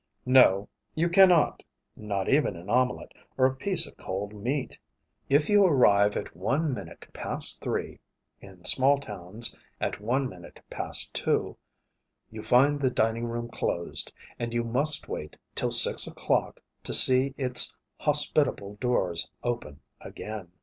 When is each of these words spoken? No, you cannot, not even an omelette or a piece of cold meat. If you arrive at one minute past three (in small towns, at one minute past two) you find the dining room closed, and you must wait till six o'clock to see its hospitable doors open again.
No, 0.25 0.67
you 0.95 1.09
cannot, 1.09 1.61
not 1.95 2.27
even 2.27 2.55
an 2.55 2.71
omelette 2.71 3.11
or 3.37 3.45
a 3.45 3.53
piece 3.55 3.85
of 3.85 3.97
cold 3.97 4.33
meat. 4.33 4.75
If 5.29 5.47
you 5.47 5.63
arrive 5.63 6.17
at 6.17 6.35
one 6.35 6.73
minute 6.73 7.05
past 7.13 7.61
three 7.61 7.99
(in 8.41 8.65
small 8.65 8.97
towns, 8.99 9.55
at 9.79 10.01
one 10.01 10.27
minute 10.27 10.59
past 10.71 11.13
two) 11.13 11.55
you 12.31 12.41
find 12.41 12.81
the 12.81 12.89
dining 12.89 13.25
room 13.27 13.47
closed, 13.49 14.11
and 14.39 14.55
you 14.55 14.63
must 14.63 15.07
wait 15.07 15.37
till 15.53 15.69
six 15.71 16.07
o'clock 16.07 16.59
to 16.83 16.95
see 16.95 17.35
its 17.37 17.75
hospitable 17.99 18.77
doors 18.81 19.29
open 19.43 19.81
again. 19.99 20.47